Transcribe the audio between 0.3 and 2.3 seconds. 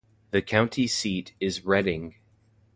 The county seat is Redding.